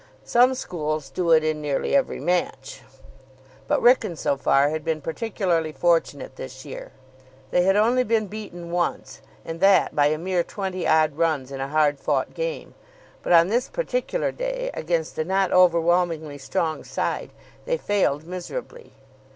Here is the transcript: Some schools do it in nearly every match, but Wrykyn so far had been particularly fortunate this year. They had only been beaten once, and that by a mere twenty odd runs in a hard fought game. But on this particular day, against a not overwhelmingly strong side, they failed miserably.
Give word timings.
Some 0.25 0.55
schools 0.55 1.11
do 1.11 1.29
it 1.29 1.43
in 1.43 1.61
nearly 1.61 1.95
every 1.95 2.19
match, 2.19 2.81
but 3.67 3.79
Wrykyn 3.83 4.17
so 4.17 4.35
far 4.35 4.69
had 4.71 4.83
been 4.83 4.99
particularly 4.99 5.71
fortunate 5.71 6.37
this 6.37 6.65
year. 6.65 6.91
They 7.51 7.61
had 7.61 7.75
only 7.75 8.03
been 8.03 8.25
beaten 8.25 8.71
once, 8.71 9.21
and 9.45 9.59
that 9.59 9.95
by 9.95 10.07
a 10.07 10.17
mere 10.17 10.43
twenty 10.43 10.87
odd 10.87 11.17
runs 11.17 11.51
in 11.51 11.61
a 11.61 11.67
hard 11.67 11.99
fought 11.99 12.33
game. 12.33 12.73
But 13.21 13.31
on 13.33 13.49
this 13.49 13.69
particular 13.69 14.31
day, 14.31 14.71
against 14.73 15.19
a 15.19 15.23
not 15.23 15.51
overwhelmingly 15.51 16.39
strong 16.39 16.83
side, 16.83 17.29
they 17.65 17.77
failed 17.77 18.23
miserably. 18.25 18.93